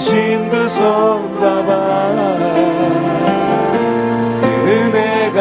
달리신 0.00 0.48
그 0.48 0.68
손봐봐 0.68 1.76
그 4.40 4.46
은혜가 4.66 5.38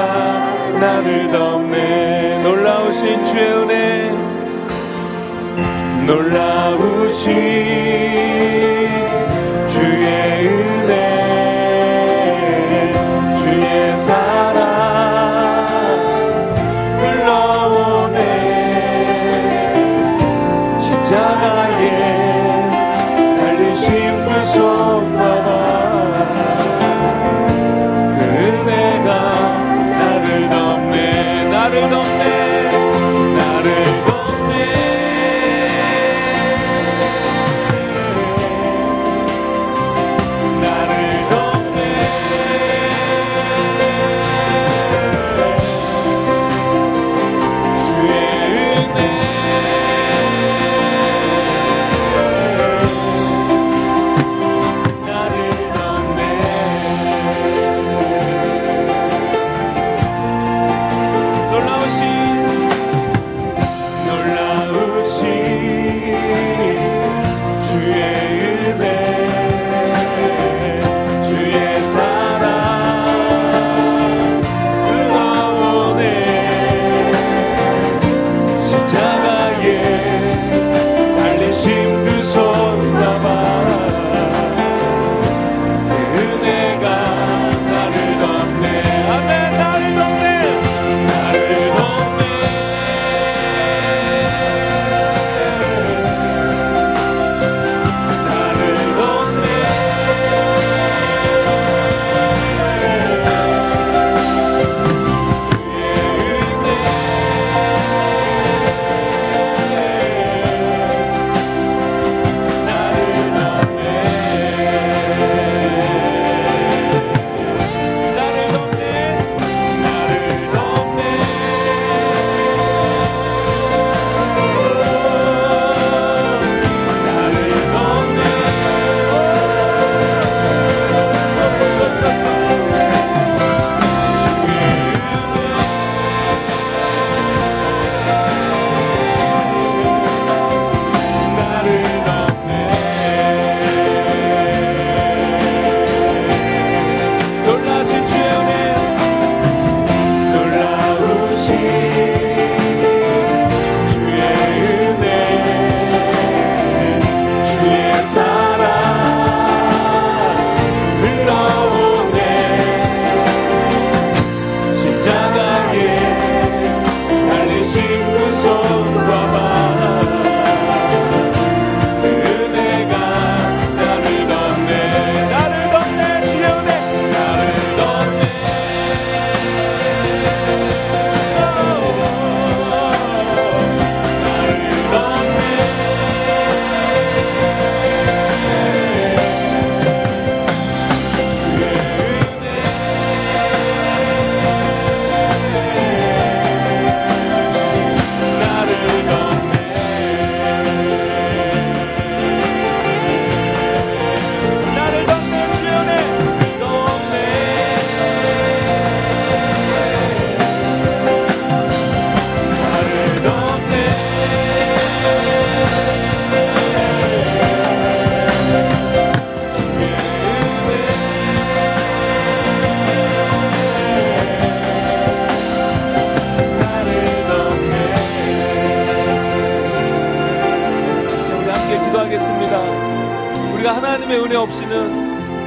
나를 0.80 1.32
덮네. 1.32 2.44
놀라우신 2.44 3.24
주의 3.26 3.54
은혜. 3.54 4.12
놀라우신 6.06 7.89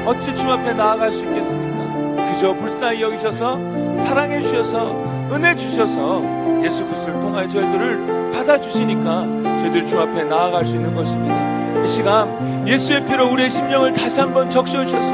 어찌 0.07 0.35
주 0.35 0.51
앞에 0.51 0.73
나아갈 0.73 1.13
수 1.13 1.25
있겠습니까? 1.25 2.27
그저 2.27 2.53
불쌍히 2.55 3.03
여기셔서 3.03 3.59
사랑해 3.97 4.43
주셔서 4.43 4.93
은혜 5.31 5.55
주셔서 5.55 6.23
예수 6.63 6.87
그리스도를 6.87 7.21
통하여 7.21 7.49
저희들을 7.49 8.33
받아 8.33 8.59
주시니까 8.59 9.25
저희들 9.61 9.87
주 9.87 10.01
앞에 10.01 10.25
나아갈 10.25 10.65
수 10.65 10.77
있는 10.77 10.95
것입니다. 10.95 11.83
이 11.83 11.87
시간 11.87 12.67
예수의 12.67 13.05
피로 13.05 13.31
우리의 13.33 13.51
심령을 13.51 13.93
다시 13.93 14.21
한번 14.21 14.51
적셔 14.51 14.85
주셔서 14.85 15.13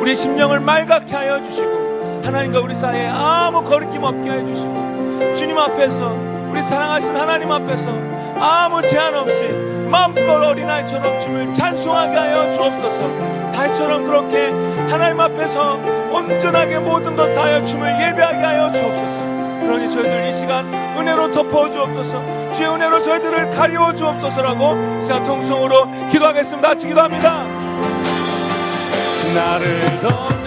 우리의 0.00 0.16
심령을 0.16 0.60
맑게 0.60 1.14
하여 1.14 1.42
주시고 1.42 2.22
하나님과 2.24 2.60
우리 2.60 2.74
사이에 2.74 3.08
아무 3.08 3.62
거리낌 3.62 4.02
없게 4.02 4.30
해 4.30 4.44
주시고 4.44 5.34
주님 5.34 5.58
앞에서 5.58 6.16
우리 6.50 6.62
사랑하신 6.62 7.14
하나님 7.16 7.50
앞에서 7.50 7.88
아무 8.40 8.86
제한 8.86 9.14
없이 9.14 9.67
마음껏 9.88 10.20
어린아이처럼 10.22 11.18
주를 11.20 11.52
찬송하게 11.52 12.16
하여 12.16 12.50
주옵소서 12.50 13.50
달처럼 13.52 14.04
그렇게 14.04 14.50
하나님 14.90 15.20
앞에서 15.20 15.74
온전하게 16.12 16.78
모든 16.78 17.16
것 17.16 17.32
다하여 17.32 17.64
춤을 17.64 17.88
예배하게 17.90 18.38
하여 18.38 18.72
주옵소서. 18.72 19.20
그러니 19.62 19.90
저희들 19.90 20.28
이 20.28 20.32
시간 20.32 20.64
은혜로 20.96 21.32
덮어 21.32 21.70
주옵소서. 21.70 22.52
주의 22.52 22.68
은혜로 22.68 23.02
저희들을 23.02 23.50
가리워 23.50 23.92
주옵소서라고 23.94 25.02
시간 25.02 25.24
통성으로 25.24 25.88
기도하겠습니다. 26.10 26.68
같이 26.68 26.86
기도합니다. 26.86 27.42
나를 29.34 30.00
덮 30.00 30.37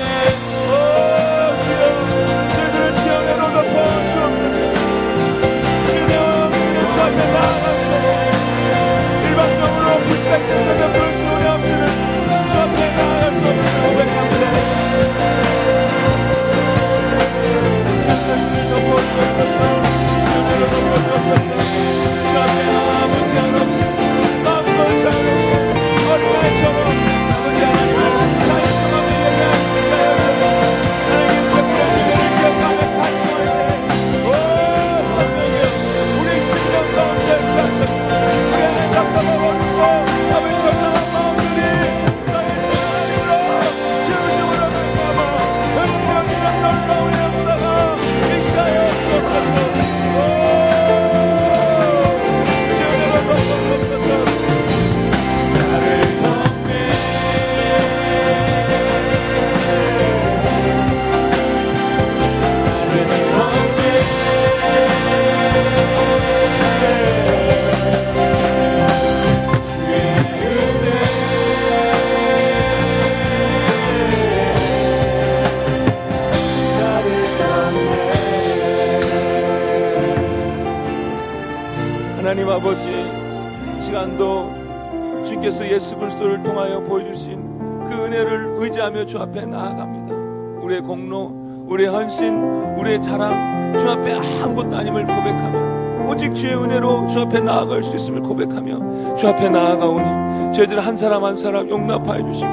주 89.11 89.19
앞에 89.19 89.45
나아갑니다. 89.45 90.15
우리의 90.61 90.79
공로, 90.79 91.33
우리의 91.67 91.89
헌신, 91.89 92.33
우리의 92.77 93.01
자랑 93.01 93.77
주 93.77 93.89
앞에 93.89 94.13
아무것도 94.13 94.73
아님을 94.73 95.05
고백하며 95.05 96.07
오직 96.09 96.33
주의 96.33 96.55
은혜로 96.55 97.07
주 97.07 97.19
앞에 97.19 97.41
나아갈 97.41 97.83
수 97.83 97.93
있음을 97.93 98.21
고백하며 98.21 99.15
주 99.15 99.27
앞에 99.27 99.49
나아가오니 99.49 100.53
저희들 100.53 100.79
한 100.79 100.95
사람 100.95 101.25
한 101.25 101.35
사람 101.35 101.69
용납하여 101.69 102.25
주시고 102.31 102.49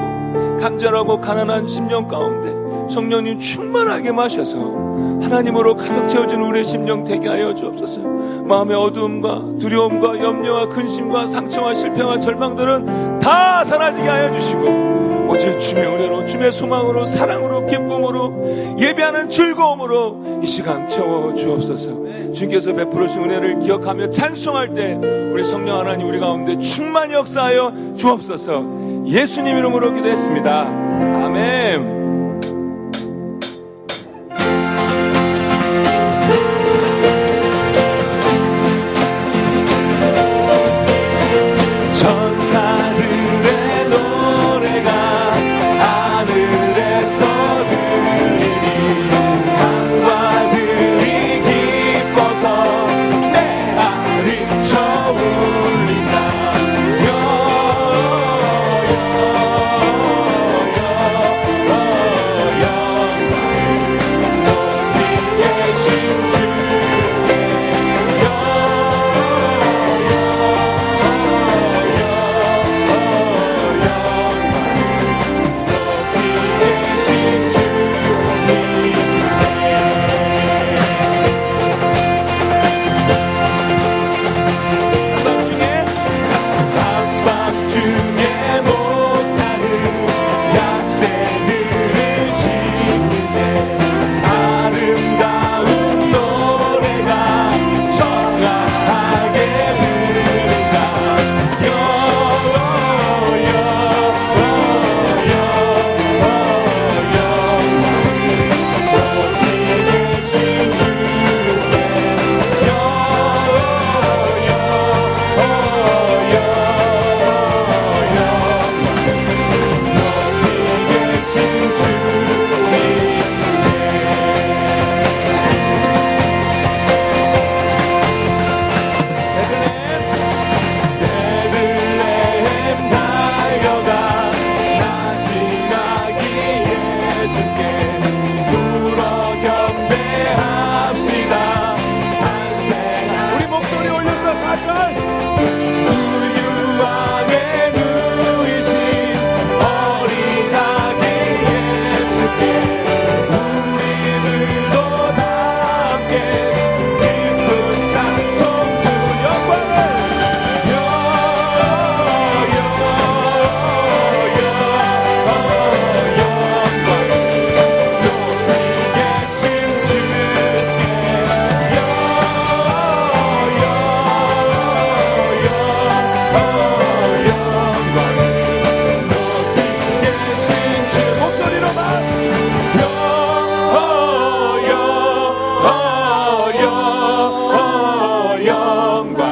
간절하고 0.59 1.21
가난한 1.21 1.69
심령 1.69 2.09
가운데 2.09 2.49
성령님 2.93 3.39
충만하게 3.39 4.11
마셔서 4.11 4.59
하나님으로 5.21 5.77
가득 5.77 6.09
채워진 6.09 6.41
우리의 6.41 6.65
심령 6.65 7.05
되게 7.05 7.29
하여 7.29 7.53
주옵소서. 7.53 8.01
마음의 8.01 8.75
어두움과 8.75 9.59
두려움과 9.61 10.19
염려와 10.21 10.67
근심과 10.67 11.27
상처와 11.27 11.73
실패와 11.73 12.19
절망들은 12.19 13.19
다 13.19 13.63
사라지게 13.63 14.05
하여 14.05 14.33
주시고 14.33 14.98
오직 15.29 15.59
주의 15.59 15.85
은혜로 15.85 16.25
주의 16.25 16.51
소망으로 16.51 17.05
사랑으로 17.05 17.67
기쁨으로 17.67 18.77
예배하는 18.79 19.29
즐거움으로 19.29 20.39
이 20.41 20.47
시간 20.47 20.89
채워 20.89 21.35
주옵소서. 21.35 22.33
주께서 22.33 22.73
베풀으신 22.73 23.23
은혜를 23.25 23.59
기억하며 23.59 24.09
찬송할 24.09 24.73
때 24.73 24.95
우리 25.31 25.43
성령 25.43 25.77
하나님 25.77 26.07
우리 26.07 26.19
가운데 26.19 26.57
충만히 26.57 27.13
역사하여 27.13 27.93
주옵소서. 27.95 29.05
예수님 29.05 29.55
이름으로 29.55 29.93
기도했습니다. 29.93 30.61
아멘. 31.25 31.98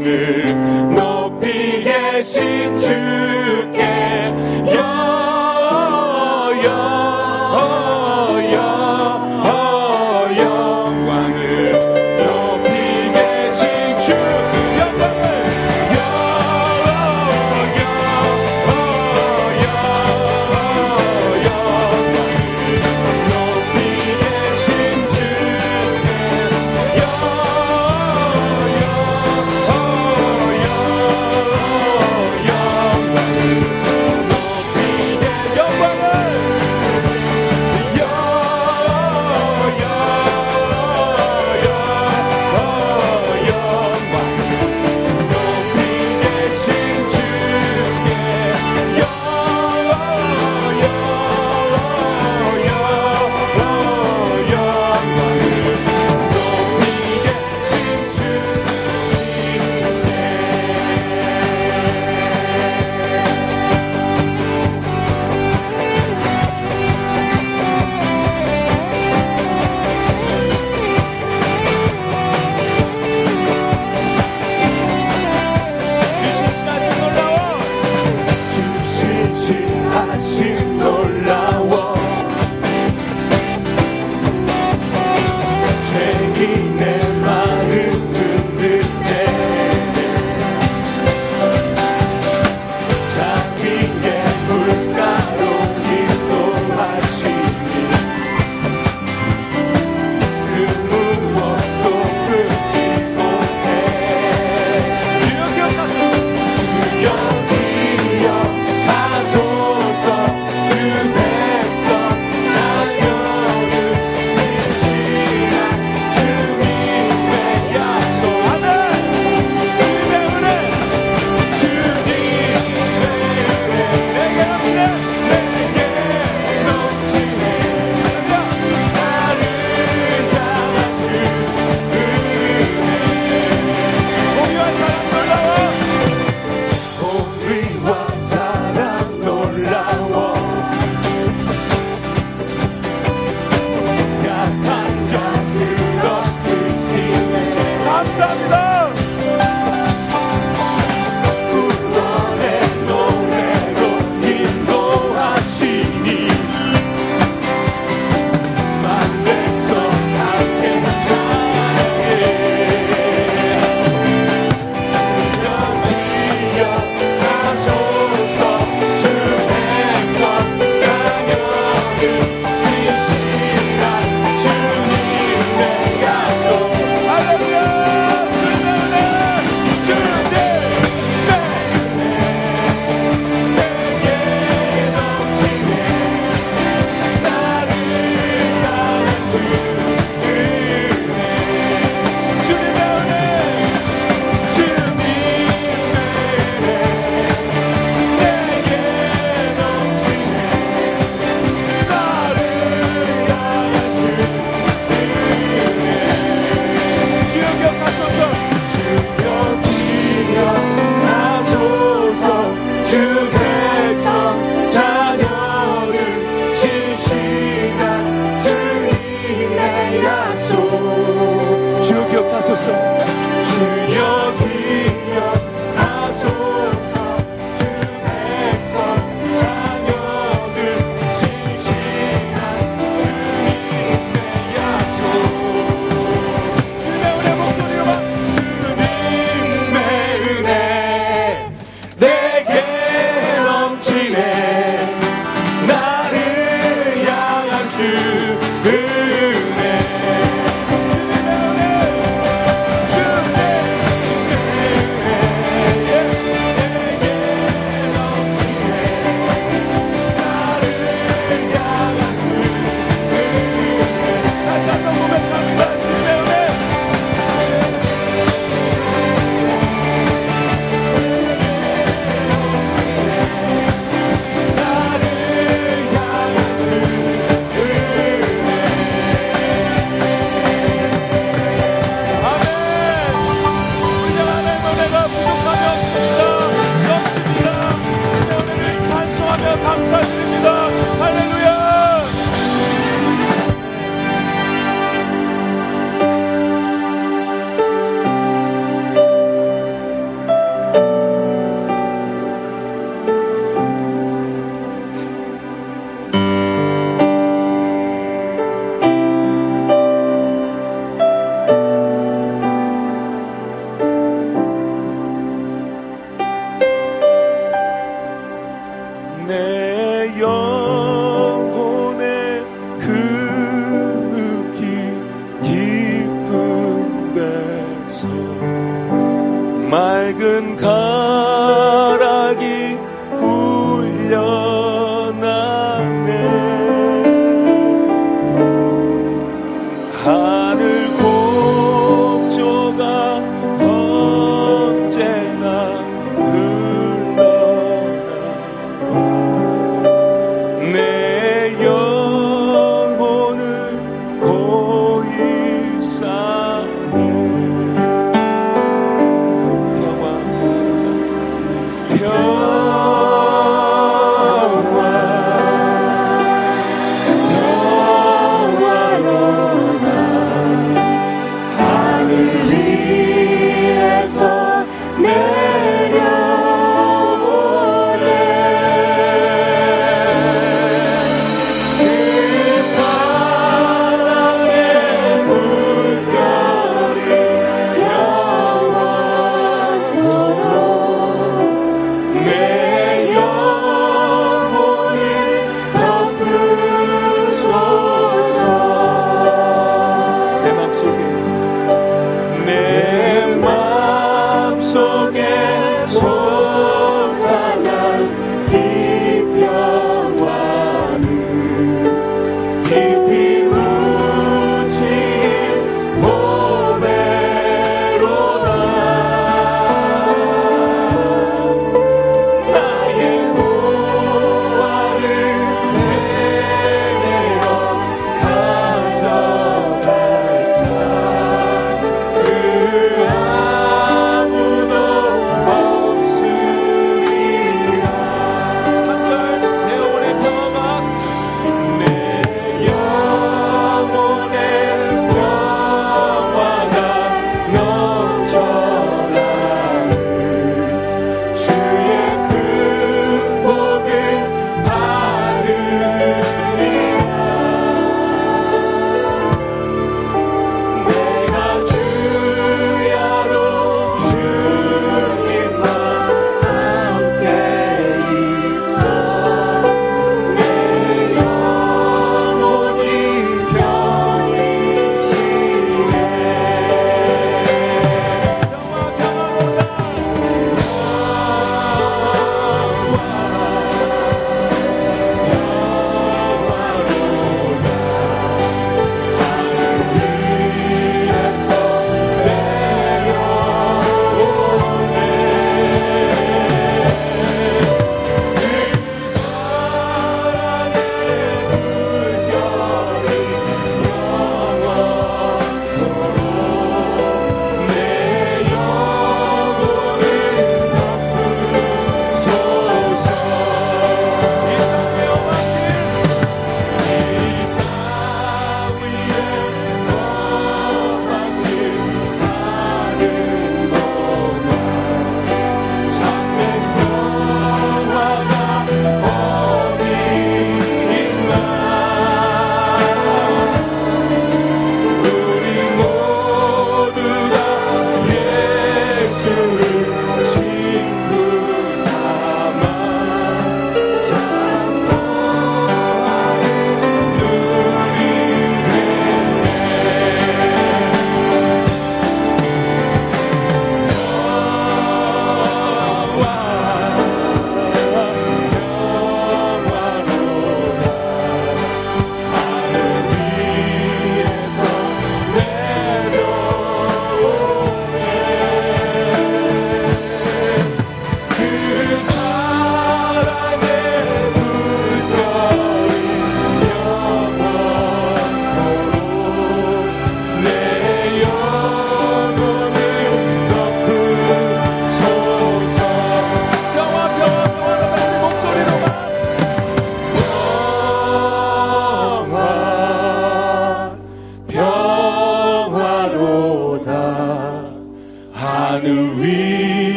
땅을 0.00 0.94
높이 0.94 1.82
계신 1.84 2.76
주. 2.76 3.29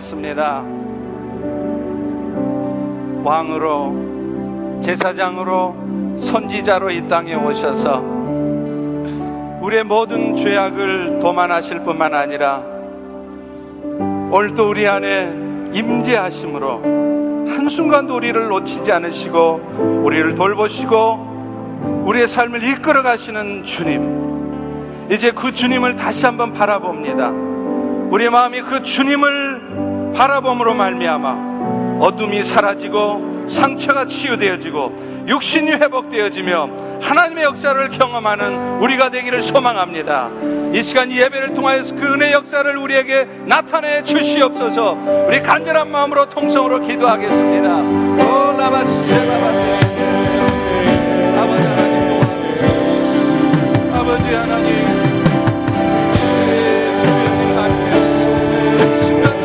기도하겠습니다. 0.00 0.64
왕으로, 3.22 4.80
제사장으로, 4.82 6.16
선지자로 6.18 6.90
이 6.90 7.06
땅에 7.06 7.34
오셔서 7.34 8.02
우리의 9.60 9.84
모든 9.84 10.36
죄악을 10.36 11.18
도만하실 11.20 11.80
뿐만 11.80 12.14
아니라 12.14 12.62
오늘도 14.30 14.68
우리 14.68 14.88
안에 14.88 15.32
임재하심으로 15.72 17.46
한순간도 17.46 18.16
우리를 18.16 18.48
놓치지 18.48 18.90
않으시고 18.90 20.02
우리를 20.04 20.34
돌보시고 20.34 22.04
우리의 22.06 22.26
삶을 22.26 22.62
이끌어 22.62 23.02
가시는 23.02 23.64
주님 23.64 25.08
이제 25.10 25.30
그 25.30 25.52
주님을 25.52 25.96
다시 25.96 26.24
한번 26.24 26.52
바라봅니다 26.52 27.28
우리의 28.10 28.30
마음이 28.30 28.62
그 28.62 28.82
주님을 28.82 29.59
바라봄으로 30.14 30.74
말미암아 30.74 32.00
어둠이 32.00 32.42
사라지고 32.42 33.44
상처가 33.46 34.06
치유되어지고 34.06 35.24
육신이 35.26 35.72
회복되어지며 35.72 36.70
하나님의 37.02 37.44
역사를 37.44 37.90
경험하는 37.90 38.80
우리가 38.80 39.10
되기를 39.10 39.42
소망합니다. 39.42 40.30
이 40.72 40.82
시간 40.82 41.10
이 41.10 41.18
예배를 41.18 41.54
통하여서 41.54 41.94
그 41.96 42.14
은혜 42.14 42.32
역사를 42.32 42.76
우리에게 42.76 43.28
나타내 43.46 44.02
주시옵소서. 44.02 44.96
우리 45.28 45.42
간절한 45.42 45.90
마음으로 45.90 46.28
통성으로 46.28 46.80
기도하겠습니다. 46.80 47.68
아버지 48.60 49.14
하나님 49.14 49.80
아버지 53.92 54.34
하나님 54.34 54.89